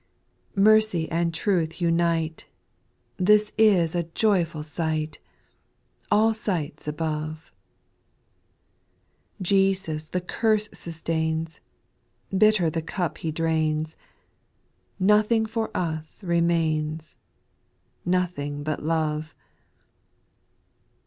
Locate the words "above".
6.87-7.51